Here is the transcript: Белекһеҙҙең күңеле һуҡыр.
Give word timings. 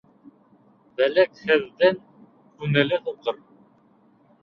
Белекһеҙҙең 1.01 2.01
күңеле 2.09 3.03
һуҡыр. 3.07 3.43